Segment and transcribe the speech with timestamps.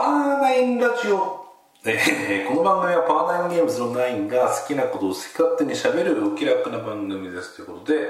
[0.00, 1.44] ワーナインラジオ、
[1.84, 8.08] えー、この番組はパワーナインゲームズのナインが好きなことを好き勝手にしゃべるお気楽な番組ですということで、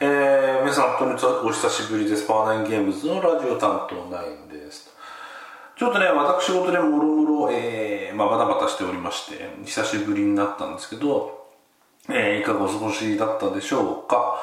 [0.00, 2.26] えー、皆さん本当にお久しぶりです。
[2.26, 4.88] パワーナインゲームズのラジオ担当ナインです。
[5.76, 11.48] ちょっとね私事でもろもろ、えーまあ、バタバタしておりまして久しぶりになったんですけど、
[12.08, 14.38] えー、いかがお過ごしだったでしょうか。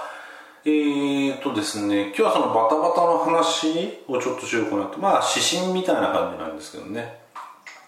[0.66, 4.98] えーとですね、今日はそのバタバタの話をちょっとしようかなと。
[4.98, 7.20] まあ指針みたいな感じなんですけどね。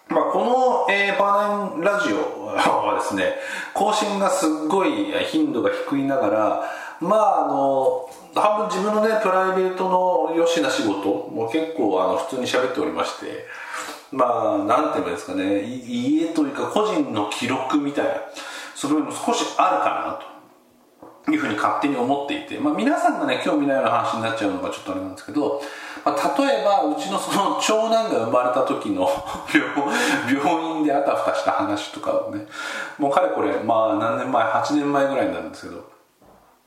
[0.10, 3.36] まあこの、えー、パーナインラジオはですね、
[3.74, 6.64] 更新がすっごい頻度が低いながら、
[7.00, 9.90] まああの、半分自分のね、プライベート
[10.30, 13.46] のよしな仕事も結構あの普通に喋っておりまして、
[14.12, 18.12] まあなんていうんですかね、家というか個人の記録みたいな、
[18.76, 20.35] それも少しあるかなと。
[21.32, 25.62] いうふうに勝手に思っていて、まあ、皆さんがね興味ないような話になっちゃうのがちょっとあれなんですけど、
[26.04, 29.10] まあ、例えばうちのその長男が生まれた時の
[30.30, 32.46] 病院であたふたした話とかをね
[33.00, 35.96] もうかれこれまあ何年前8年前ぐらいになるんですけど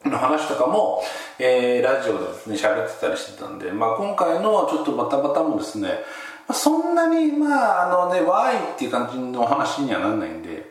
[0.04, 1.02] の話とかも、
[1.38, 6.00] えー、ラジオでですね喋ってたりしてたんで、まあ、今回のちょっとバタバタもですね
[6.52, 10.70] そんなにまああのねワイっていう感じの話にはならないんで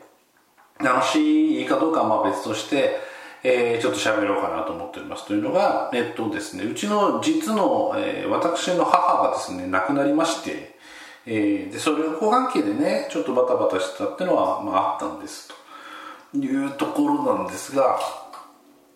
[0.80, 3.07] 楽しいかどうかはまあ別として
[3.44, 10.76] えー、ちょっと喋ろうかなと思っておりますというのが、えっとですね、うちの実の、えー、私の母がですね、亡くなりまして、
[11.26, 15.48] えー、で、それのご関係でね、ちょっとバタバタしてたっていうのは、まあ、あったんです
[16.32, 17.98] というところなんですが、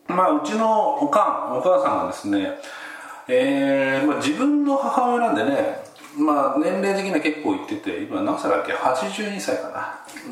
[0.09, 2.59] まあ、うちのおかん、お母さんがですね、
[3.29, 5.84] えーまあ、自分の母親なんでね、
[6.19, 9.69] まあ、年齢的には結構いってて、今何歳だっけ ?82 歳か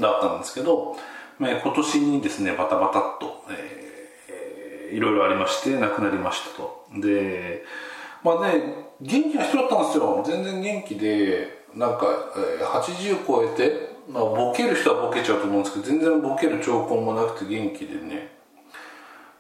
[0.01, 0.97] なだったんですけど、
[1.39, 3.90] まあ、今年にですね、バタバタっと、えー
[4.93, 6.87] いろいろありまして亡くなりましたと。
[7.01, 7.65] で
[8.23, 10.23] まあね元気な人だったんですよ。
[10.27, 18.41] 全然元気でなんか、えー、80超えて、まあ、ボケる人はボケちゃうと思うんですけど全然ボケる兆候もなくて元気でね。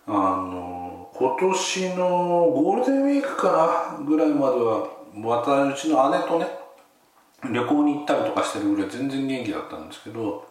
[0.06, 2.09] あの今年の
[2.47, 4.88] ゴールデンウィークかなぐらいまでは
[5.22, 6.47] 私うちの姉とね
[7.53, 10.50] 旅行に行ったりとかしてるぐらい全然元気だったんですけど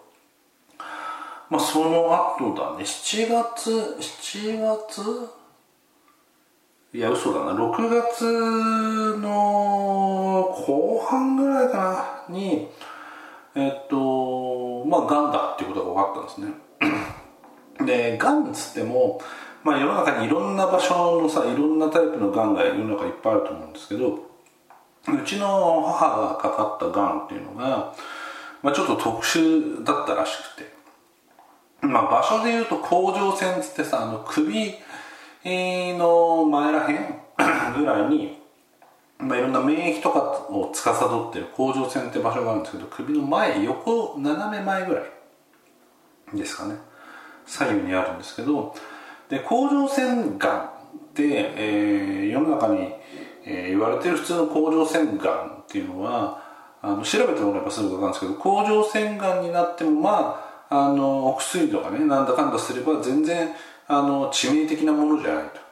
[1.50, 2.84] まあその後だね。
[2.84, 5.02] 7月7月？
[6.94, 7.54] いや嘘だな。
[7.54, 12.36] 6月の後半ぐらいかな？
[12.36, 12.70] に
[13.56, 17.86] えっとまあがんだっていうことが分かったんですね。
[17.86, 19.20] でがんっつっても
[19.64, 24.20] まあ世の中にいろんな場所のさいろんなタイプのがんが世の中いっぱいあると思うんですけどう
[25.26, 27.96] ちの母がかかったがんっていうのが、
[28.62, 30.79] まあ、ちょっと特殊だったらしくて。
[31.82, 34.76] まあ、場所でいうと甲状腺つってさあの首
[35.46, 37.20] の前らへん
[37.78, 38.42] ぐらいに、
[39.18, 40.20] まあ、いろんな免疫とか
[40.50, 46.76] を司ってる甲状腺って場所があるんですけど首の前横斜め前ぐらいですかね。
[47.46, 48.76] 左右にあるんですけど
[49.28, 50.68] で甲状腺がんっ
[51.16, 51.24] て、
[51.56, 52.94] えー、世の中に、
[53.44, 56.44] えー、言われてる普通の甲状腺がんっていうのは
[56.82, 63.50] あの調べてもらえばすぐ分かるんですけど甲状腺がんになってもまああのお薬とかねなんだかんだすれば全然
[63.88, 65.70] あの致命的なものじゃないと。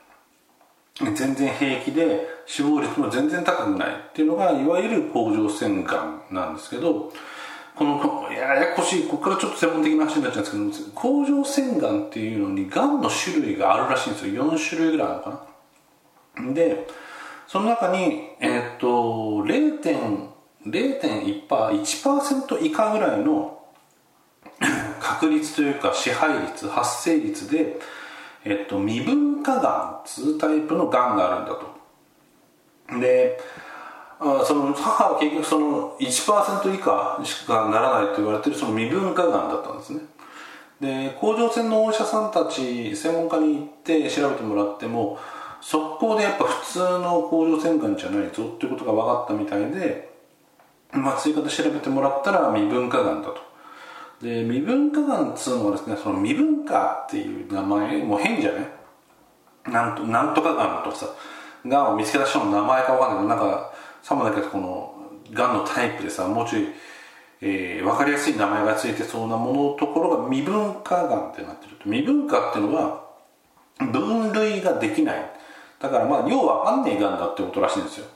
[1.15, 7.13] 全然平気で死亡率も全然高くないっていうのがいわゆる甲状腺がんなんですけど
[7.75, 14.51] このややこしいここからちょっと専門的な話になっちゃうんですけど甲状腺がんっていうのにがんの種類があるらしいんですよ。
[14.51, 15.45] 4種類ぐらいあるのか
[16.37, 16.53] な。
[16.53, 16.87] で
[17.47, 18.87] その中にえー、っと
[19.45, 20.29] 0.1%,
[20.65, 23.56] 1%以下ぐらいの
[25.07, 27.79] 確率というか支配率発生率で、
[28.43, 32.99] えっと、未分化がん2タイプのがんがあるんだと。
[32.99, 33.39] で
[34.19, 40.01] その母は結局その1%以下しかならないと言われてるその未分化がんだったんですね。
[40.81, 45.17] で甲状腺のお医者さんたち専門家に行って調べてもらっても
[45.61, 50.09] 速攻でやっぱ普通の甲状腺がんじゃないぞっていうことが分かったみたいで、
[50.91, 53.46] まあ、追加で調べてもらったら未分化がんだと。
[54.21, 58.69] で未分化がんっつうのはですねその未分化っていう名前もう変じゃね
[59.67, 61.07] なんとなんとかがんとかさ
[61.65, 64.93] がんを見つけた人の名前か分かんないけどなんかさもだけどこの
[65.33, 66.67] がんのタイプでさもうちょい、
[67.41, 73.07] えー、分かりやすい名前が付いてそうなもののところが未分化がんってなってる未分化っていうのは
[73.79, 75.31] 分類ができない。
[75.79, 78.07] だからまあよう分かんねえがんだってことらしいんですよ。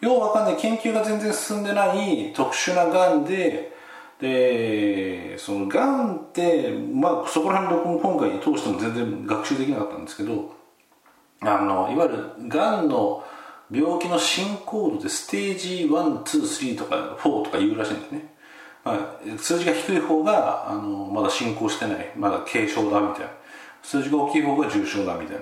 [0.00, 0.56] よう分かんない。
[0.56, 3.72] 研究が全然進んでない特殊ながんで
[4.20, 10.54] でそのがんってまあそこら辺僕も今回通しても全然学習できなかったんですけど
[11.40, 13.24] あのいわゆるがんの
[13.70, 18.34] 病気の進行度でステージ123とか4とか言うらしいんですね、
[18.84, 23.40] まあ、数字が低い方があのまだ進行してないまだ軽症だみたいな。
[23.82, 25.36] 数字が大きい方が重症だみたい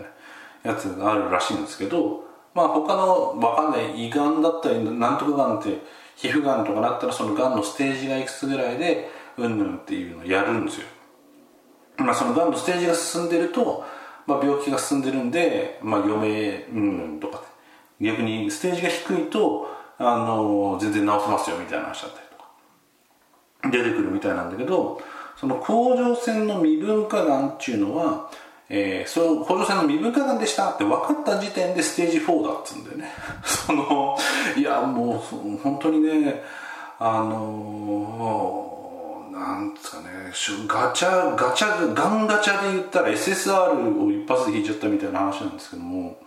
[0.63, 2.25] なやつがあるらしいんですけど
[2.55, 5.79] まあ他の分かんない胃がんだったりなんとかがんって
[6.21, 10.87] 皮膚がんとかなったらそのがんのステージがいくつぐらいでうんぬんっていうのをやるんですよ。
[11.99, 13.85] まあそのがんのステージが進んでると、
[14.27, 17.43] まあ、病気が進んでるんで、まあ、余命うんぬんとか
[18.01, 19.69] 逆にステージが低いと
[19.99, 23.71] あの全然治せますよみたいな話だったりとか。
[23.71, 25.01] 出てくるみたいなんだけど
[25.37, 28.29] その甲状腺の未分化がんっていうのは、
[28.71, 33.11] えー、その甲状腺の未分化がんでしたって分かった時点でステージ4だっつうんだよね。
[33.43, 34.17] その
[34.57, 35.19] いやもう
[35.63, 36.43] 本当にね
[36.99, 40.09] あのなんですかね
[40.67, 46.19] ガチャガチャガンガチャで言ったら SSR を一発で引いちゃったみたいな話なんですけども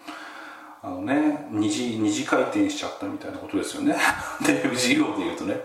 [0.81, 3.95] あのね二次二次回転しちゃったみたいなことですよね。
[4.43, 5.57] テレビ事業で言うとね。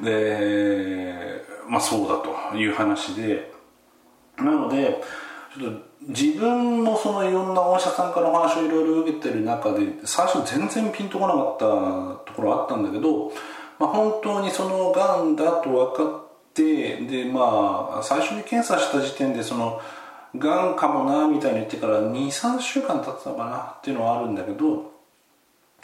[0.00, 3.50] でまあそうだという話で
[4.36, 5.02] なので
[5.56, 11.56] ちょっと自分もそのいろんなお医者さんからお話をいろいろ受けてる中で最初全然ピンとこなかっ
[12.24, 13.32] たところあったんだけど、
[13.78, 19.80] まあ、本当にそのがんだと分かってでまあ最初に検査した時点でその
[20.36, 24.94] がんかもなみたいに言ってから23週間経ってたかなっていうのはあるんだけど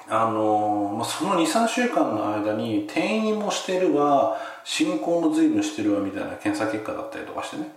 [0.08, 7.72] あのまあ、その23週間の間に転移もしてるわ進行も随分してるわみたいな検査結果だったりとかしてね。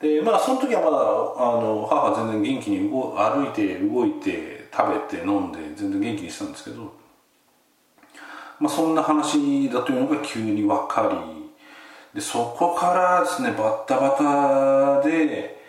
[0.00, 6.94] でまあその時はまだあの母全然元気に動歩いて動いて食べて飲んで全然元気にしたんですけど、
[8.58, 11.50] まあ、そんな話だというのが急に分かり
[12.14, 15.60] でそこからですねバッタバタで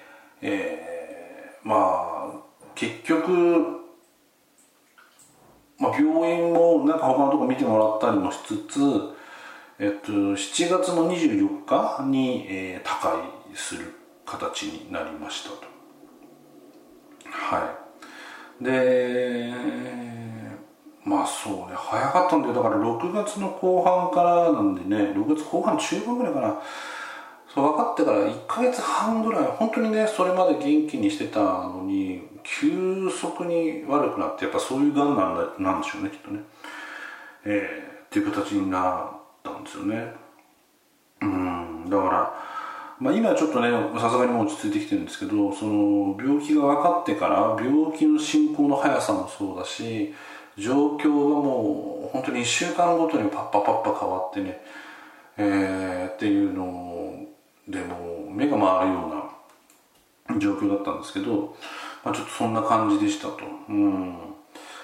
[0.42, 2.42] えー、まあ
[2.74, 3.31] 結局、
[5.77, 8.80] まあ、病院もなんか他のとこ見てもらったりもしつつ、
[9.77, 10.36] えっと、7
[10.69, 13.19] 月の24日に、えー、他界
[13.54, 14.00] する。
[14.26, 15.56] 形になりましたと。
[17.30, 17.78] は
[18.60, 18.64] い。
[18.64, 19.54] で
[21.04, 26.62] まあそうね早かったんでだから6月の後半からなんでね6月後半中盤ぐらいかな。
[27.54, 36.40] そう分かってから1か月半ぐらい本当にねそれまで元気にしてたのに急速に悪くなってやっぱそういうがんなんだなんでしょうねきっとね。
[37.44, 40.14] えー、っていう形になったんですよね。
[41.22, 42.34] うんだから
[43.01, 43.69] まあ、今ちょっとね
[44.00, 50.13] さすがにもう落ち着いてきてるんですけどその病気が分かってから病気の進行の速さもそうだし
[50.56, 54.62] 状況がもう本当に1週間ごとにパッパパッパ変わってね、
[55.38, 57.25] えー、っていうの
[57.68, 59.31] でも目が回るよ
[60.30, 61.56] うな状況だったんですけど、
[62.06, 63.39] まあ、ちょっとそんな感じでしたと。
[63.68, 64.15] うん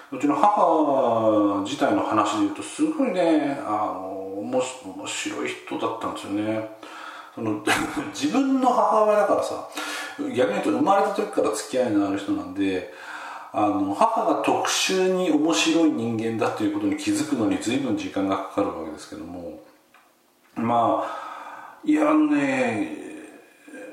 [0.10, 4.62] うちの母自体の話で言うとすごいねあの面
[5.06, 6.77] 白い人だったんですよね
[7.38, 7.62] その
[8.20, 9.70] 自分の母親だからさ
[10.18, 12.92] 逆に言うと生まれた時から付き合いのある人なんで
[13.54, 19.60] あの母が特殊に面白い人間だということに気づくのに随分時間がかかるわけですけども
[20.56, 23.06] まあいやあのね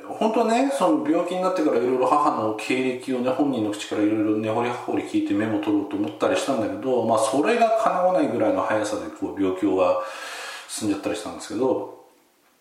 [0.08, 10.00] 本当はねその病気になってからいろいろ母の経歴をね本人の口からいろいろ根掘り葉掘り聞いてメモ取ろうと思ったりしたんだけど、まあ、それがかなわないぐらいの速さでこう病気が
[10.68, 12.04] 進んじゃったりしたんですけど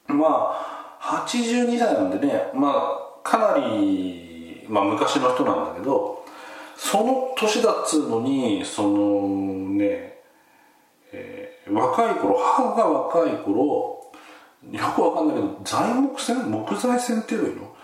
[0.08, 0.73] まあ
[1.03, 6.24] 82歳なんでねまあかなり、まあ、昔の人なんだけど
[6.77, 9.27] その年だっつうのにその
[9.77, 10.22] ね、
[11.12, 14.01] えー、若い頃母が若い頃
[14.72, 17.75] よくわかんないけど材木線木材線っていうの？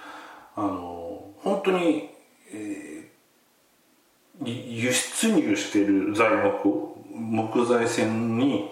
[0.55, 2.09] あの本当に、
[2.53, 6.29] えー、輸出入してる材
[6.63, 6.95] 木？
[7.13, 8.71] 木材線に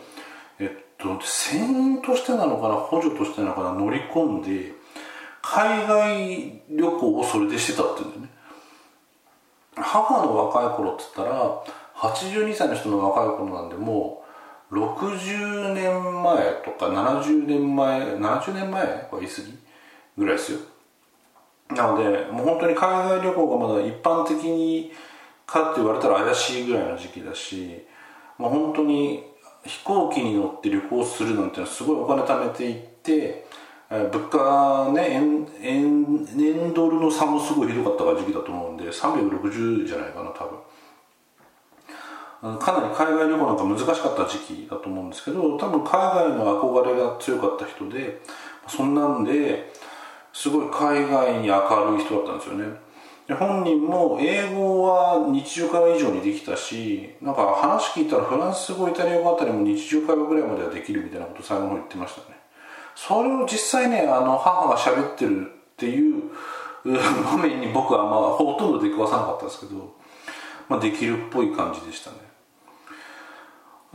[0.97, 4.71] と船員としてなのかな補助としてなのかな乗り込んで
[5.41, 8.29] 海外旅行をそれでしてたって言うんだよね。
[9.75, 11.63] 母の若い頃っつったら
[11.95, 14.23] 82歳の人の若い頃なんでも
[14.71, 19.57] う60年前とか70年前70年前は言い過ぎ？
[20.17, 20.59] ぐらいですよ。
[21.69, 24.91] なのでもう本当に海外旅行がまだ一般的に
[25.45, 27.85] かって言われたら怪しいぐらいの時期だし
[28.37, 29.23] もう本当に
[29.67, 33.45] 飛行機に乗って旅行するなんてすごいお金貯めていって
[33.89, 35.21] 物価ね
[35.61, 40.59] 円ドルの差もすごいひどかった時期だと思うんで360じゃないかな多分。
[42.59, 48.21] かなり海外旅行なんか難しかった時期だと思うんですけど多分海外の憧れが強かった人で
[48.67, 49.71] そんなんで
[50.33, 51.59] すごい海外に明
[51.97, 52.86] るい人だったんですよね。
[53.35, 62.37] 本人も英語は日常会話以上にできたしなんか話聞いたらフランス語イタリア語あたりも日常会話ぐらいまではできるみたいなこと最後の方言ってましたね。
[62.95, 66.23] それを実際ねあの母が喋ってるっていう
[66.85, 69.93] 場面に僕はまあほとんど出くわさなかったですけど、
[70.69, 72.17] まあ、できるっぽい感じでしたね。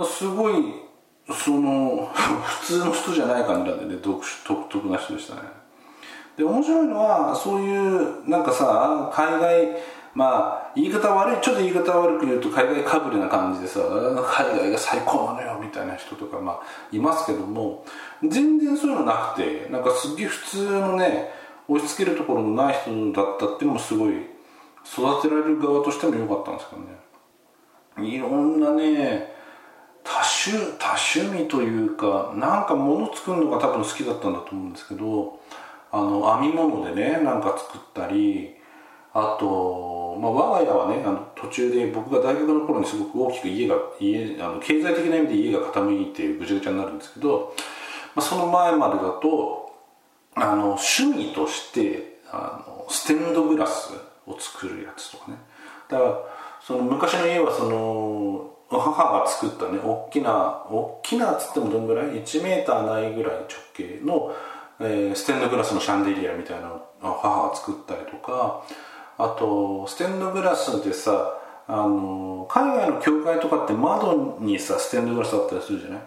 [0.04, 0.54] すごい
[1.30, 5.61] その 普通の人じゃない感じなんでね独特な人でしたね。
[6.36, 9.76] で面白いのはそういうなんかさ海外
[10.14, 17.84] まあ言い方悪いちょっと言い方悪く言うと海外かぶれな感じでさ海外が最高なのよみたいな人とかまあいますけども
[18.22, 21.30] 全然そういうのなくてなんかすっげえ普通のね
[21.68, 24.14] 押し付けるところのない人だったっていうのもすごい
[24.84, 27.02] 育てられる側としても良かったんですけどね。
[27.98, 29.32] いろんなね
[30.02, 35.40] 多種多趣味というかなんか物作るのが多分好きだったんだと思うんですけど
[35.92, 38.54] あの編み物でねなんか作ったり
[39.12, 47.54] あと、まあ、我が家はねあの途中で僕が大学の頃にすごく大きく家が家あの経済的な意味で家が傾いてぐちゃぐちゃになるんですけど、
[48.14, 49.76] まあ、その前までだと
[50.34, 53.92] あの趣味としてあのステンドグラス
[54.26, 55.36] を作るやつとかね。
[55.90, 56.18] だから
[56.62, 64.34] その昔の家はその母が作ったね大きな大きなっつってもどんぐらい？1メーターないぐらい直径の、
[64.82, 68.64] えー、ステンドグラスのシャンデリアみたいなのを母が作ったりとか。
[69.18, 71.34] あとステンドグラスでさ
[71.68, 76.00] あの海外の教会とかって窓にさステンドグラスあったりするじゃない？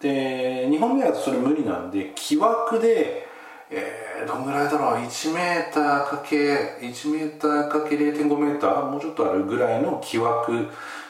[0.00, 3.28] で日本ではそれ無理なんで木枠で
[3.70, 8.90] えー、どんぐらいだろう？1メーターかけ1メーターかけ0.5メーター？
[8.90, 10.68] もうちょっとあるぐらいの木枠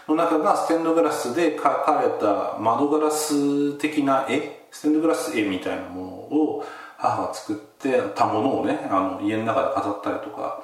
[0.08, 4.66] の中がステンドグラスで描かれた窓ガラス的な絵？
[4.72, 6.64] ステンドグラス絵みたいなものを
[6.98, 10.60] 母が作ってたものをねあの家の中で飾ったりとか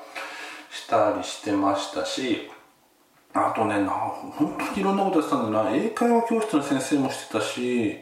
[0.71, 2.51] したりしてましたし
[3.33, 5.71] あとねな本当にいろんなことやってたんだな。
[5.71, 7.99] 英会話教室の先生もしてたし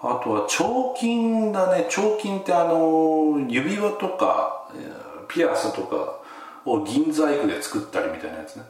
[0.00, 1.86] あとは彫金だね。
[1.90, 4.68] 彫金ってあの指輪とか
[5.28, 6.20] ピアスとか
[6.64, 8.62] を銀細工で作ったりみたいなやつね。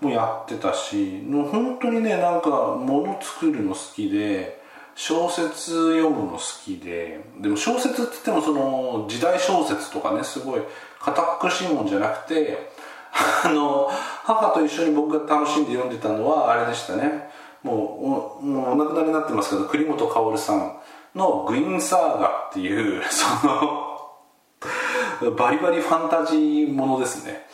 [0.00, 4.62] もやってたしもう本当にねなんか物作るの好きで
[4.98, 10.60] 小説読むの好きででも小説って言ってもその時代小説とかねすごい
[11.00, 12.68] 堅苦しいもんじゃなくて
[13.44, 13.88] あの
[14.24, 17.30] 母と一緒に僕が楽しんで読んでたのはあれでしたね。
[17.62, 20.78] もうもうお亡くなりになってますけど栗本薫さん
[21.14, 27.46] の「グイーンサーガ」っていう そのバリバリファンタジーものですね、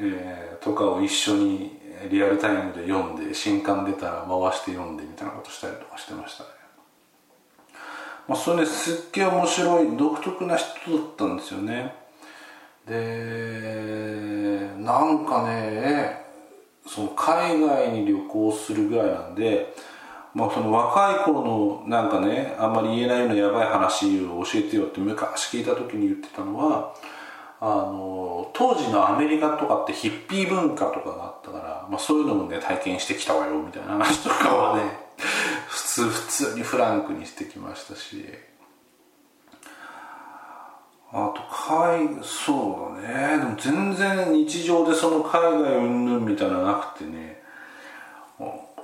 [0.00, 1.78] えー、とかを一緒に
[2.10, 6.63] リアルタイムで読んで新刊出たら回して読んでみたいなことしたりとかしてましたね。
[8.28, 11.94] まあそれねすっげえ面白い独特な人だったんですよね。
[12.86, 16.24] でなんかね
[16.86, 19.74] その海外に旅行するぐらいなんで、
[20.34, 26.94] まあ、その若い頃のなんかねあんまり言えないようなやばい話を教えてよって昔聞いた時に言ってたのは
[27.60, 34.82] あの当時のアメリカとかってヒッピー文化とかがあったから、まあ、そういうのもね体験してきたわよみたいな話とかはね
[36.02, 38.24] 普通にフランクにしてきましたし。
[41.12, 43.38] あと海そうだね。
[43.38, 47.42] でも全然日常でその海外云々みたいなのなくてね。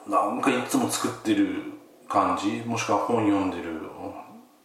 [0.07, 1.65] なんかいつも作ってる
[2.09, 2.63] 感じ？
[2.65, 3.81] もしくは本読んでる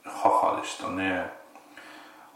[0.04, 1.32] 母でしたね。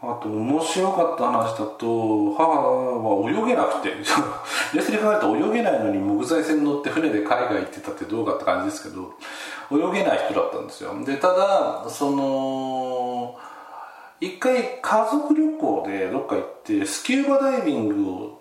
[0.01, 3.89] あと面白かった話だと母は泳げなくて。
[4.74, 9.13] 冷静に考えると泳げないのに木材船乗って船で海外行ってたってどうかって感じですけど
[9.72, 10.94] 泳げない人だったんですよ。
[11.03, 13.36] でただその
[14.22, 18.39] 一回家族旅行でどっか行ってスキューバダイビングを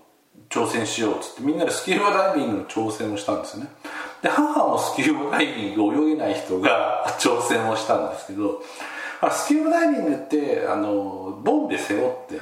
[0.50, 3.70] 挑戦しようっつってみんなでスキューバダイビングの挑戦をしたんですよね。
[4.22, 8.60] で母もスキューバダイビング泳げない人が挑戦をしたんですけど
[9.20, 12.40] あスキューバダイビングってあのボンベ背負って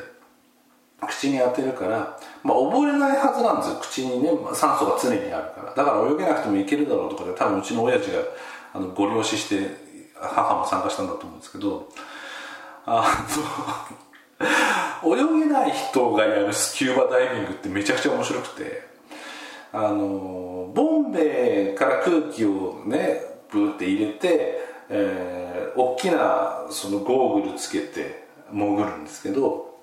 [1.06, 3.76] 口に当てるから、まあ、溺れないはずなんですよ。
[3.80, 5.74] 口にね酸素が常にあるから。
[5.74, 8.18] だから泳げなくてもいけるだろうとかで多分うちの親父が
[8.72, 9.86] あのご了承して
[10.18, 11.88] 母も参加したんだと思うんですけど
[12.86, 13.26] あ
[15.02, 18.82] の泳げない人がやるスキューバダイビングってめちゃくちゃ面白くて
[19.72, 29.76] あのボンベから空気をねブーって入れて、えー、大きなそのゴーグルつけて潜るんですけど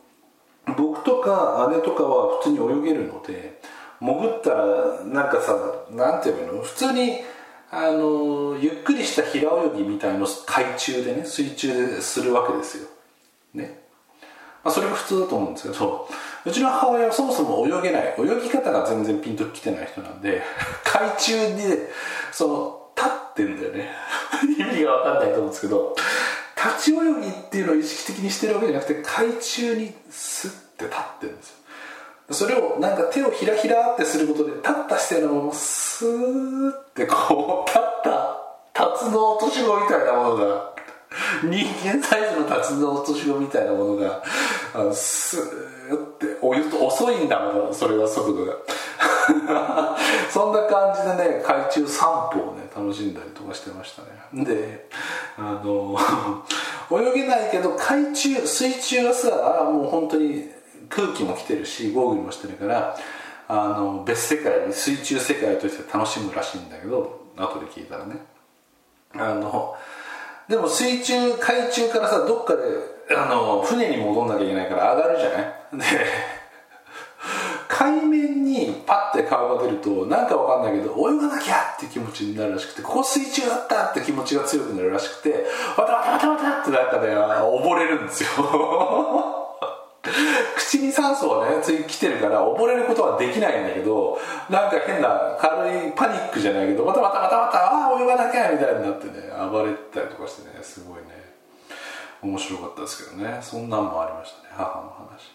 [0.77, 3.59] 僕とか姉とかは普通に泳げるので
[3.99, 5.55] 潜ったらなんかさ
[5.91, 6.61] なんていうの？
[6.61, 7.19] 普通に
[7.71, 12.87] あのゆっくりした平泳ぎみたいの海中でね水中でするわけですよ。
[13.53, 13.81] ね、
[14.63, 16.07] まあ、それが普通だと思うんですけど
[16.45, 18.15] うちの母親はそもそも泳げない。
[18.17, 20.41] 泳ぎ方が全然ピンときてない人なんで
[20.83, 21.89] 海中で
[22.31, 22.82] その
[23.33, 23.89] ってんだよね。
[24.57, 25.95] 意味が分かんないと思うんですけど
[26.55, 31.55] 立ち泳ぎっていうのを意識的にしてるわけじゃなくて海中にスッて立ってるんですよ。
[32.31, 38.37] それをなんか手をひらひらってすることで立った姿勢のままスーってこう立った
[38.73, 40.73] 辰の落とし子みたいなものが
[41.43, 44.23] 人間サイズの辰の落とし子みたいなものが
[44.73, 48.53] あのスーってお湯と遅いんだもんそれが速度が。
[50.29, 54.01] そんな感じでね海中散歩をね楽しんだりとかしてました
[54.33, 54.43] ね。
[54.45, 54.89] で
[55.37, 55.97] あの
[56.91, 59.29] 泳げないけど海中水中はさ
[59.63, 60.49] もう本当に
[60.89, 62.95] 空気も来てるしゴーグルもしてるから
[63.47, 68.17] あの別世界に水中世界として楽しむらしいんだけど後で聞いたらね。
[69.15, 69.75] あの
[70.49, 72.63] でも水中海中からさどっかで
[73.15, 75.91] あの船に戻んなきゃいけないから上がるじゃない？
[75.91, 76.05] で
[78.85, 85.45] パッて顔が出るとなんかわかんないけど泳がなきゃって気持ちになるらしくてここ水中だったって気持ちが強くなるらしくて
[85.77, 88.29] わたわたわたわたってなんかね溺れるんですよ。
[90.57, 101.03] 口に酸素がね次来てるから溺れることはできないんだけどなんか変な軽いパニックじゃないけどまたまたまたまたああ泳がなきゃみたいになってね暴れたりとかしてねすごいね
[102.21, 103.39] 面白かったですけどね。
[103.41, 105.31] そんなんもありましたね母の話。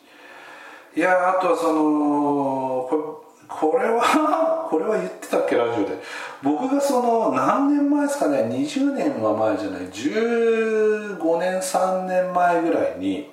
[0.97, 5.99] いやあとはそのこれは これは言ってたっけラジオで。
[6.43, 13.31] 僕がその何年前ですかね20年は前じゃない15年3年前ぐらいに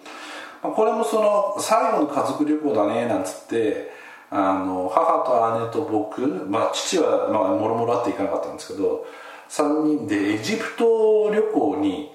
[0.62, 3.91] これもその最後の家族旅行だねなんつって
[4.31, 9.05] あの母と姉と僕、まあ、父はまあもろもろあって行かなかったんですけど
[9.50, 12.12] 3人でエジプト旅行に、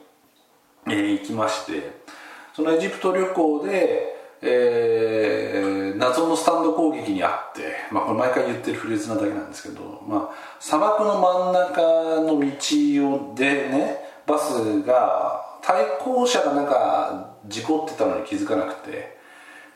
[0.89, 1.93] えー、行きまして
[2.53, 11.83] そのエジプト旅行で、えー、謎のスタンド攻撃にあって、まあ、これ毎回言ってるフレーズなだけなんですけど、まあ、砂漠の真ん中
[12.23, 19.19] の道をでねバスが対向車がなんか事故ってたのに気づかなくて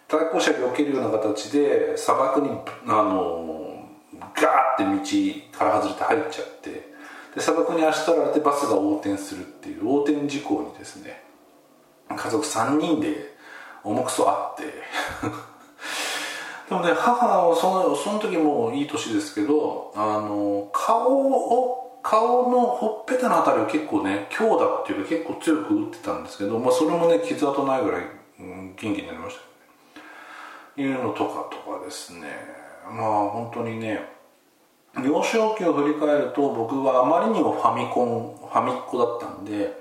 [0.09, 2.49] 対向車が避けるような形で砂漠に
[2.87, 3.89] あの
[4.35, 5.13] ガーって
[5.53, 6.95] 道から外れて入っちゃって
[7.35, 11.23] で砂漠に足取られてバスが横転するっていう横転事故にですね
[12.09, 13.34] 家族3人で
[13.85, 14.65] 重くそあって。
[16.69, 28.07] でもね母はそのその時もいい年ですけどあの顔を顔のほっぺたの辺りを結構ね強打っていうか結構強く打ってたんですけど、まあ、それもね傷跡ないぐらい、
[28.41, 29.43] うん、元気になりました
[30.81, 30.89] ね。
[30.89, 32.29] いうのとかとかですね。
[32.91, 34.15] まあ本当にね
[35.03, 39.73] 幼少期を振り返ると僕はあまりにもファミコンファミっ子だったんで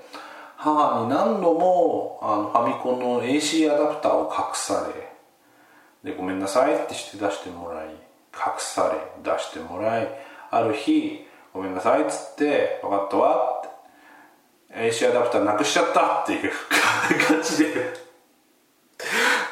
[0.64, 4.88] 母に何度もあのファミコンの AC アダプターを隠さ
[6.02, 10.08] れでごめんなさいってして出してもらい隠され出してもらい
[10.50, 16.50] ある日ごめんなさいっつって分かったわって AC アダプターなくしちゃったっていう
[17.30, 17.66] ガチで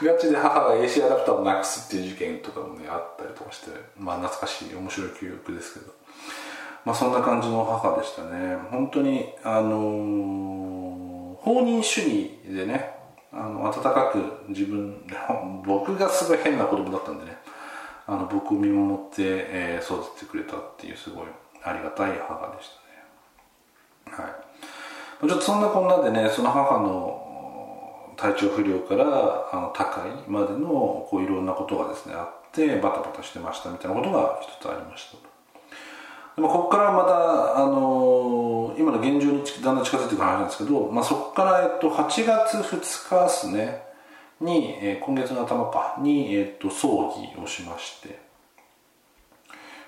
[0.02, 6.01] ガチで母が AC アダプターをなくすっていう事件とかもねあったりとかしてまあ懐かしい面白い記憶ですけど。
[6.84, 8.56] まあそんな感じの母でしたね。
[8.70, 12.94] 本当にあのー、放任主義でね
[13.32, 15.04] あの温かく自分
[15.64, 17.36] 僕がすごい変な子供だったんでね
[18.06, 21.26] あの僕を見守って、えー、育ててくれたっていうすごい
[21.62, 22.70] ありがたい母でし
[24.06, 24.24] たね。
[24.24, 25.28] はい。
[25.28, 29.04] ちょっとそんなこんなでねその母の体調不良から
[29.52, 35.31] あの高いまでのこういろんなことがですねあってバタバタしてましたみたいなことが一つありました
[36.36, 43.82] でもここからまた、あのー、今の現状にだんだん近づいていく話なんですけど、まあ、そこから、えっと、8月2日ですね。
[44.40, 45.96] に、えー、今月の頭か。
[46.00, 48.18] に、えっと、葬儀をしまして、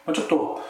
[0.07, 0.61] まあ、ちょっと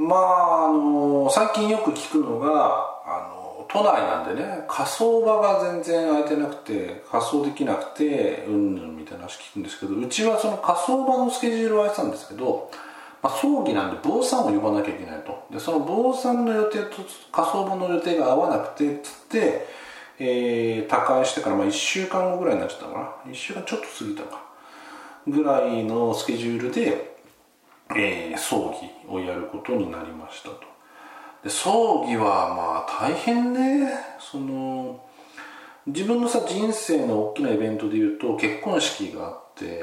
[0.00, 4.64] まあ、あの最近よく聞くのがあの都内なんでね。
[4.66, 12.70] 火葬場が全然空いてなくて火葬できなくてうんぬんみたいな話聞くんですけどうちはその火葬場のスケジュールは空いてたんですけど、
[13.22, 15.46] まあ、葬儀なんで坊さんを呼ばなきゃいけないと。
[15.50, 19.66] でその坊さんの予定と火葬場の予定が合わなくてつって、
[20.18, 23.32] えー、他界してからまあ1週間後ぐらいになっちゃったのかな。
[23.32, 24.42] 1週間ちょっと過ぎたか。
[25.26, 27.10] ぐらいのスケジュールで
[27.96, 30.60] えー、葬儀をやることになりましたと。
[31.42, 33.92] で葬儀はまあ大変ね。
[34.18, 35.04] その
[35.86, 39.82] 自分のさ人生の大きなイベントでいうと結婚式があって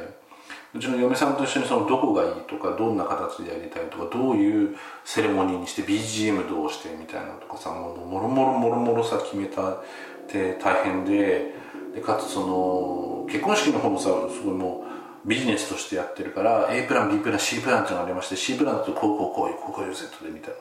[0.76, 9.84] うちの嫁さんと一緒にそのどこがいいとかどんな形でやりたいとかどういうセレモニーにして BGM どうしてみたいなとかさもうもろもろもろもろさ決めたっ
[10.28, 11.54] て大変で
[11.96, 14.86] でかつその結婚式の方もさすごいも
[15.26, 20.58] うビジネスとしてやってるから A プラン B プラン C プランってのがありまして C プランだとこうこうこういうこうこういうセットでみたいな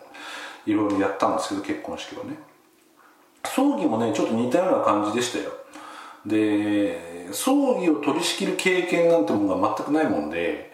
[0.67, 2.37] いろいろやったんですけど結婚式はね。
[3.45, 5.53] 葬儀もねちょっと似たような感じでしたよ。
[6.27, 10.73] で葬儀を取り仕切る経験なんてものが全くないもんで、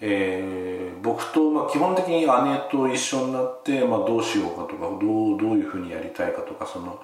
[0.00, 2.26] えー、僕と、まあ、基本的に姉
[2.70, 7.00] と一緒になって、まあ、どうしようかとかどうどういうふうにやりたいかとかその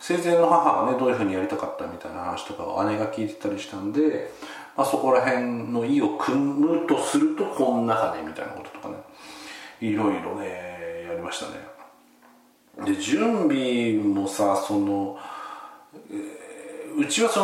[0.00, 4.32] 生前の母がねどういうふうにやりたかったみたいな話とかを姉が聞いてたりしたんで、
[4.76, 8.96] まあ、そこら辺の意を組むとするとこん中でみたいなこととかね
[9.80, 11.72] いろいろねやりましたね。
[12.84, 15.18] で準備もさその、
[16.10, 16.41] えー、
[16.96, 17.40] うちはそ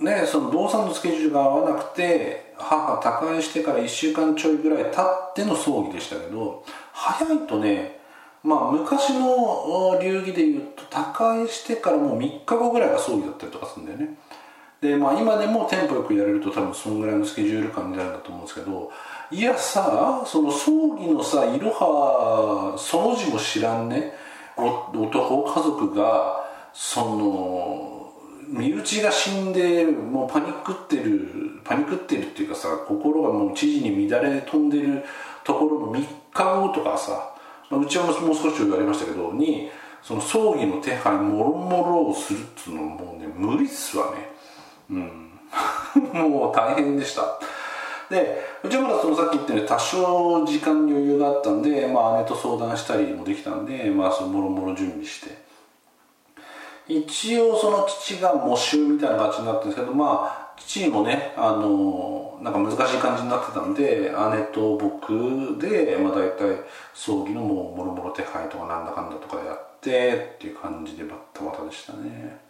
[0.00, 8.00] のねその動産のスケジュールが合わなくて母他界してから1週間ちょいぐらい経っての葬儀でしたけど早いとね
[8.42, 14.16] まあ昔の流儀でいうと他界してからもう3日後ぐらいが葬儀だったりとかするんだよね。
[14.80, 18.90] でまあ今でもテンポよくやれると多分そんぐらいのスケジュール感になるんだと思うんですけど
[19.30, 24.12] いやさその葬儀のさいろはその字も知らんね
[24.56, 27.91] 男家族がその
[28.52, 35.02] 身内が死んでもうパニックってるパニックってるっていうかさ心がもう知事に乱れ飛んでる
[35.42, 37.32] ところの3日後とかさ
[37.72, 39.70] まあ、うちはもう少し言われましたけどに
[40.02, 44.28] その葬儀の手配もろもろをするっつうのもうね無理っすわね。
[44.90, 45.30] うん。
[46.12, 47.38] もう大変でした。
[48.10, 55.51] でうちはまだそのさっき言ったように多少時間に余裕があったんで、まあ、姉と相談したりもできたんで、まあ、そのもろもろ準備して。
[56.98, 66.60] 一応その父が喪主みたいな感じになってるんですけどまあ父もねあのなんか難しい感じになってたんで姉と僕で、まあ、大体
[66.92, 72.40] 葬儀のもうもろもろ手配とかなんだかんだとかやってっていう感じでバッタバタでしたね。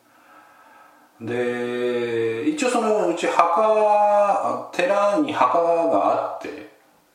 [1.21, 6.71] で一応そのうち墓寺に墓があって、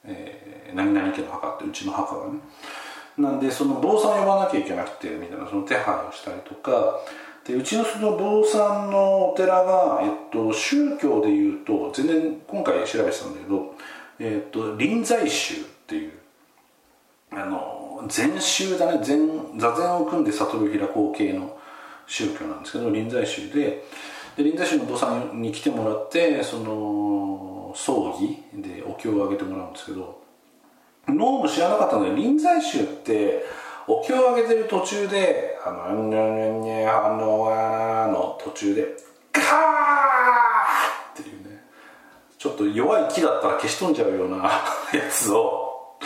[0.06, 2.40] えー、何々家の墓ってうちの墓がね。
[3.18, 7.00] なんでその坊さん呼ばなきゃいけなくてみたいなその手配をしたりとか。
[7.48, 13.74] でうちのその坊さんのお寺が、えっと、宗教でいうと全然今回調べてたんだけど、
[14.20, 16.12] えっと、臨済宗っていう
[17.32, 19.00] あの禅宗だね。
[19.02, 21.58] 禅座禅を組んで悟り開こう系の
[22.06, 23.84] 宗教なんですけど臨済宗で。
[24.36, 30.22] で臨済宗の坊さんに来てもらってその葬儀でお経をあげてもらうんですけど
[31.08, 33.46] ノーム知らなかったので臨済宗って
[33.88, 37.48] お経をあげてる途中で、あの、んにゃんにゃんの
[38.12, 38.98] の途中で、
[39.32, 41.64] カーっていうね、
[42.38, 44.38] ちょっと弱い木だったら消し飛んじゃうような
[44.94, 45.98] やつを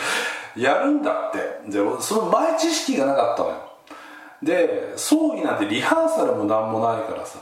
[0.56, 1.38] やるんだって。
[1.68, 3.56] で、その前知識がなかったのよ。
[4.42, 7.38] で、葬儀なんてリハーサルもなんもないからさ、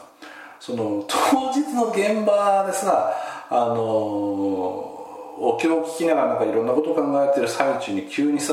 [0.59, 3.13] その当日の現場でさ、
[3.51, 5.00] あの
[5.43, 8.53] お経を聞きながらなんかいろんなことを考えてる最中に急にさ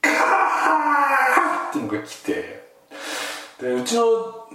[0.00, 0.12] カー
[1.70, 2.62] っていうのが来て
[3.60, 4.04] でうちの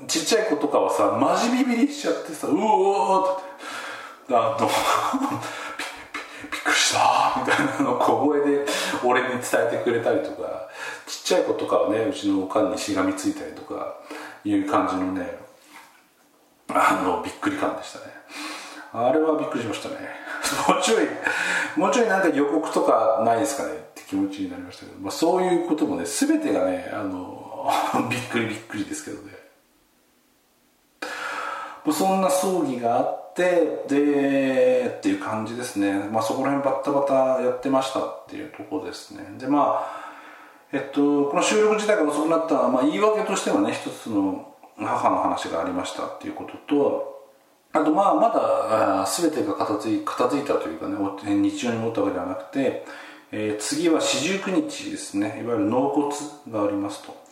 [0.08, 3.40] ちっちゃい子とかはさマジビビりしちゃってさうおーっ
[4.28, 4.70] てあの
[6.52, 8.66] びっくりしたみたいなのを小声で
[9.04, 10.70] 俺に伝えてくれたりとか
[11.06, 13.96] ちっちゃい子とかはねうちのおかんにしがみついたりとか
[14.46, 15.38] いう感じのね
[16.70, 18.06] あのびっくり感でしたね。
[18.96, 19.96] あれはびっくりしましたね。
[20.68, 21.08] もうちょい
[21.76, 23.74] もうちょいなんか予告とかないですかね？
[23.74, 27.68] って気持ちになりましたけど、まあ、そういうこともね全てがねあの
[28.10, 29.34] びっくりびっくりですけどね。
[31.92, 39.24] そんな葬儀があってでっていう感じですね、まあ、そこら辺バッタバタやってましたっていうとこですね。
[39.38, 40.06] でまあ
[40.72, 47.15] えっとこの収録自体が遅くなったまあ、言い訳としてはね一つの母の話がありましたっていうことと
[47.76, 50.96] あとまあまだ全てが片付い片付いたというかね
[51.36, 52.86] 日常に戻ったわけではなくて
[53.38, 55.42] えー、次は四十九日ですね。
[55.44, 56.16] いわゆる納骨
[56.50, 57.26] がありますと。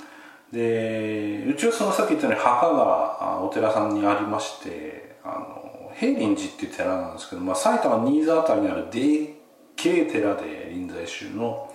[0.52, 9.30] でうちはそのさっき言ったように墓がお寺さんにありましてあの平林寺っていう寺なんですけど、まあ、埼玉新座あたりにあるでっ
[9.76, 11.74] けえ寺で臨済宗の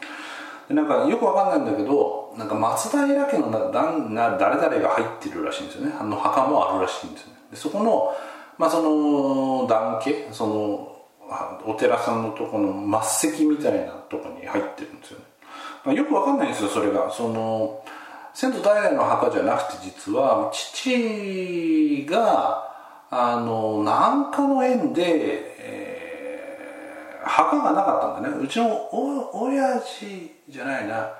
[0.68, 5.94] なんかよくわかんないんだけどなんか松平家のなな誰々が入ってるらしいんですよね。
[5.98, 7.34] あの墓もあるらしいんですよね。
[7.50, 8.14] でそこの
[8.58, 10.98] まあその団家その
[11.64, 15.24] お寺さんのとこの末席みたいなとこに入ってるんですよね、
[15.84, 17.10] まあ、よくわかんないんですよそれが。
[17.10, 17.84] その
[18.34, 22.68] 先祖代々の墓じゃなくて実は父が
[23.10, 25.02] あの何かの縁で、
[25.58, 28.44] えー、墓がなかったんだね。
[28.44, 31.10] うちのお親父じゃないな。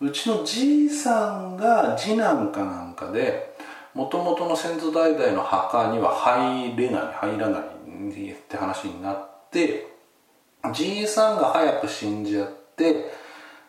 [0.00, 3.47] うちのじいさんが次男かなんかで
[3.98, 9.88] もともとの先祖代々の墓には入れない入らないって話になって
[10.72, 13.10] じいさんが早く死んじゃって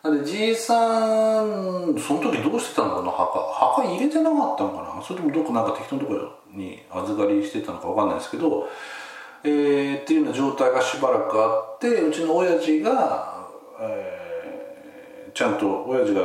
[0.04, 3.40] でじいさんその時どうしてたのかな墓。
[3.40, 5.02] 墓入れてなかったのかな。
[5.02, 8.70] それともどこなんか適当なところに預かりしてたのか分かんないですけど、
[9.44, 13.48] えー、っていうような状態がしばらくあってうちの親父が、
[13.82, 16.22] えー、ちゃんと親父が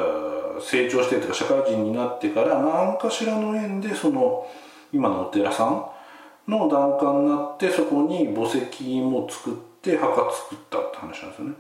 [0.61, 4.47] 成長してとか社会人になってから何かしらの縁でその
[4.93, 11.55] 今のお寺さんの檀家になってそこに墓石も作って墓作ったって話なんですよね。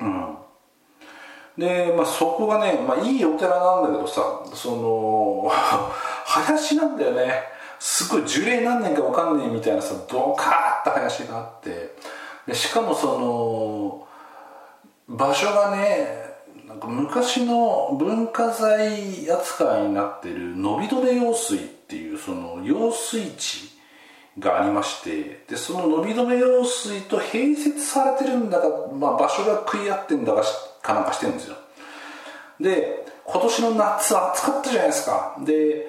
[0.00, 0.36] うん。
[1.58, 5.52] で、まあ、そこがね、まあ、いいお寺なんだけどさその
[6.26, 7.54] 林なんだよね。
[7.78, 11.94] すごい樹齢何年か分かんねえみたいなさドカーッと林があって。
[12.46, 14.06] でしかもその
[15.08, 16.33] 場所がね
[16.74, 23.70] なんか昔の文化財扱いになってる伸び止め用水っていうその用水地
[24.40, 30.42] がありましてでその伸び止め用水と併設されてるんだか、まあ、場所が食い合ってんだか
[30.82, 31.56] かなんかしてるんですよ。
[32.60, 35.36] で今年の夏暑かったじゃないですか。
[35.44, 35.86] で、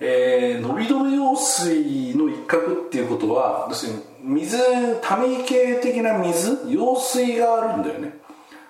[0.00, 4.58] えー、伸び止め用水の一角っていうことは要するに水
[5.00, 8.18] ため池的な水用水があるんだよね。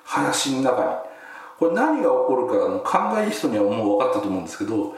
[0.04, 1.05] 林の中に。
[1.58, 4.94] これ何が起こるかの考えいい人にはもう分かったと思うんですけど、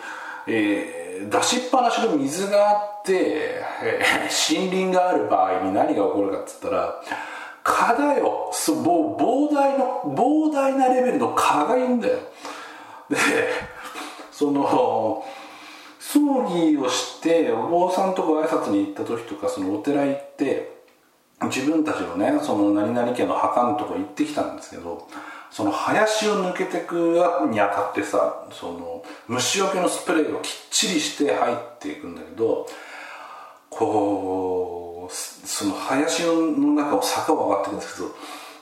[0.46, 7.00] えー、出しっぱなしの水があって、えー、森林がある場合に何が起こるかっつったら
[7.62, 12.18] 蚊だよ膨大の膨大なレベルの蚊がいるんだよ。
[13.08, 13.16] で
[14.32, 15.24] その
[15.98, 20.78] 葬儀をしてお坊さんとか挨拶に行った時とかそのお寺行って
[21.42, 25.06] 自分たちのねその何々家の墓のとこ行ってきたんですけど
[25.50, 26.94] その林を抜けてく
[27.50, 32.66] にあたってさその虫除けのスプレーをきっちりして入っていくんだけど
[33.70, 38.14] こうその林の中を坂を上がっていくんですけど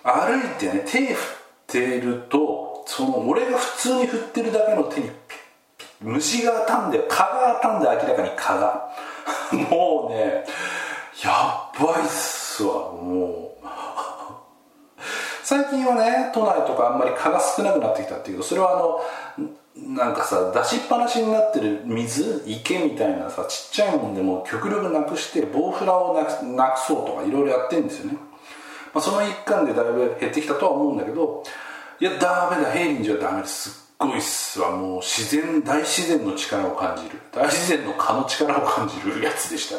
[0.05, 1.17] 歩いてね手振っ
[1.67, 5.11] てるとその俺が普通に振ってるだけの手に
[6.01, 8.91] 虫が当たんで蚊が当たんで明らかに蚊が。
[9.71, 10.45] もうね
[11.25, 12.93] やばいっすわ。
[12.93, 13.46] もう。
[15.47, 28.19] 最近はね都内とかあんまり蚊が少なくなってきたっていうそれはあのなんかさ出しっぱなしになってる水池みたいなさちっちゃいもんでも極力なくしてボウフラをなくなくそうとかいろいろやってるんですよね、
[28.93, 31.45] まあ、その一環でだいぶ減ってきたとは思うんだけど
[32.01, 34.73] いやダメだ平林寺はダメですすっごいっすわ。
[34.73, 37.19] もう自然大自然の力を感じる。
[37.33, 39.77] 大自然の蚊の力を感じるやつでした。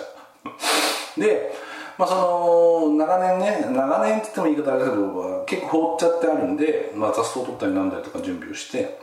[1.22, 1.54] で
[1.98, 9.00] まあ、その長年ね長年って言っても言い方あれだけど結構放っちゃってあるんで、まあ、雑草取ったりなんだりとか準備をして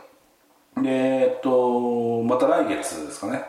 [0.81, 3.43] でえっとまた来月ですかね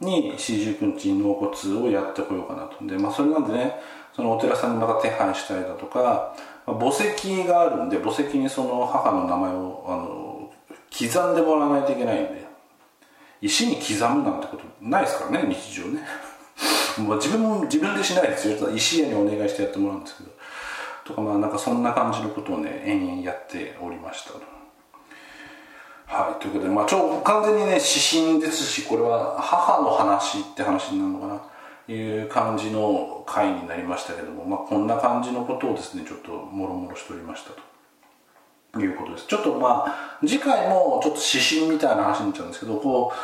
[0.00, 2.86] に四十九日納骨をやってこようかなと。
[2.86, 3.80] で、まあ、それなんでね
[4.14, 6.34] そのお寺さんにまた手配したりだとか、
[6.66, 10.50] まあ、墓石があるんで墓石にその母の名前をあの
[10.90, 12.46] 刻んでもらわないといけないんで
[13.40, 16.00] 石に刻むなんてことないですからね日常ね。
[17.02, 18.70] まあ自分も自分でしないですよ。
[18.70, 20.30] 石屋にお願いしてやってもらうんですけど。
[21.04, 24.32] とかまあなんかそんな感じのことをね延々やっておりました。
[26.06, 26.40] はい。
[26.40, 31.42] ということでまあちょ完全にね指針ですしこれは母の話って話になるのかな。
[31.88, 37.66] いう感じの回になりましたけども、まあ、こんな感じのことをですねちょっともろもろしておりましたと。
[38.80, 39.26] いうことです。
[39.26, 43.16] ちょっとまあ次回もちょっと指針みたいな話になっちゃうんですけどこう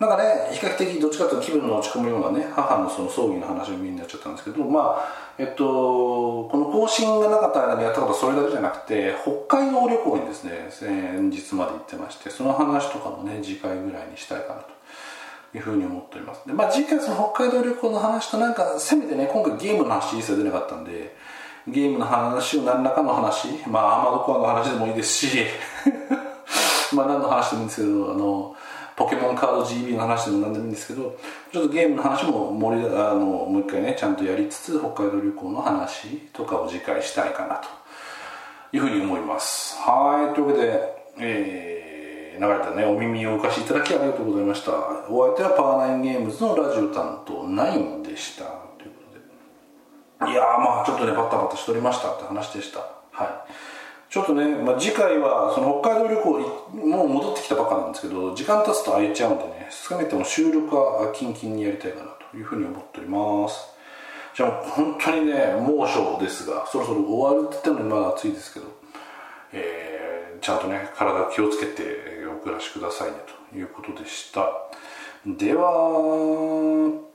[0.00, 14.70] なんかね比較的どっちかというと気分の落ち込むようなね母のその葬儀の話がメインになっちゃったんですけどまあえっとこの更新がなかった間にやったことはそれだけじゃなくて北海道旅行にですね先日まで行ってましてその話とかもね次回ぐらいにしたいかなと
[15.54, 16.46] いうふうに思っております。
[16.46, 21.14] でまあ次回その北海道旅行の話となんかせめてね今回ゲームの話一切出なかったんで
[21.68, 25.44] ゲームの話を何らかの話まあアーマードコアの話でもいいですし
[26.96, 28.56] まあ何の話でもいいんですけどあの
[29.00, 31.18] ポケモンカード GB の話でも何でもいいんですけど
[31.50, 39.78] ちょっとゲームの話も盛りあのもう一回ねちゃんとやりつつ北海道旅行の話とかを次回したいかなというふうに思います。
[39.78, 44.72] はいというわけで、えー、流れたねお耳をお貸しいただきありがとうございました。
[45.08, 48.44] お相手はパワーナインゲームズのラジオ担当ナインでした。
[48.44, 49.00] というこ
[50.18, 50.30] とで。
[50.30, 52.80] いやまあちょっとねバタバタしておりましたって話でした。
[53.12, 53.28] はい。
[54.10, 63.68] ちょっとね、まあ、次回はその北海道旅行もう戻ってきたばっかなんですけど時間経つと空いちゃうんでねせめても収録はキンキンにやりたいかなというふうに思っております。
[64.34, 68.66] じゃあ本当にね猛暑ですがそろそろ終わるって言ってもまだ暑いですけど、
[69.52, 71.82] えー、ちゃんとね体気をつけて
[72.26, 73.16] お暮らしくださいね
[73.50, 74.48] ということでした。
[75.24, 77.09] では